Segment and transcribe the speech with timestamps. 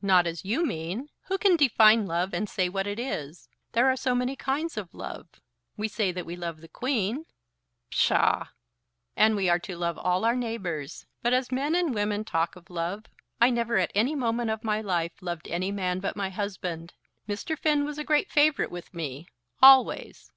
[0.00, 1.10] "Not as you mean.
[1.26, 3.46] Who can define love, and say what it is?
[3.72, 5.26] There are so many kinds of love.
[5.76, 7.26] We say that we love the Queen."
[7.90, 8.46] "Psha!"
[9.16, 11.04] "And we are to love all our neighbours.
[11.20, 13.04] But as men and women talk of love,
[13.38, 16.94] I never at any moment of my life loved any man but my husband.
[17.28, 17.54] Mr.
[17.58, 19.26] Finn was a great favourite with me,
[19.60, 20.32] always."